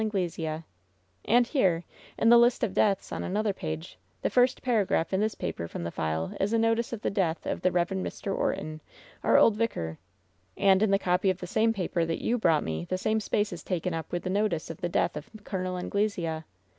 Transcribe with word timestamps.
Anglesea! 0.01 0.63
And 1.25 1.45
here! 1.45 1.83
In 2.17 2.29
the 2.29 2.37
list 2.39 2.63
of 2.63 2.73
deaths 2.73 3.11
on 3.11 3.23
another 3.23 3.53
page, 3.53 3.99
the 4.23 4.31
first 4.31 4.63
paragraph 4.63 5.13
in 5.13 5.19
this 5.19 5.35
paper 5.35 5.67
from 5.67 5.83
the 5.83 5.91
file 5.91 6.35
is 6.39 6.53
a 6.53 6.57
notice 6.57 6.91
of 6.91 7.03
the 7.03 7.11
death 7.11 7.45
of 7.45 7.61
the 7.61 7.69
Eev. 7.69 8.01
Mr. 8.01 8.35
Orton, 8.35 8.81
our 9.23 9.37
old 9.37 9.55
vicar; 9.57 9.99
and 10.57 10.81
in 10.81 10.89
the 10.89 10.97
copy 10.97 11.29
of 11.29 11.37
the 11.37 11.45
same 11.45 11.71
paper 11.71 12.03
that 12.03 12.23
you 12.23 12.39
brought 12.39 12.63
me 12.63 12.85
the 12.89 12.97
same 12.97 13.19
space 13.19 13.53
is 13.53 13.61
taken 13.61 13.93
up 13.93 14.11
with 14.11 14.23
the 14.23 14.31
notice 14.31 14.71
of 14.71 14.77
the 14.81 14.89
death 14.89 15.15
of 15.15 15.29
Col. 15.43 15.77
Anglesea. 15.77 16.45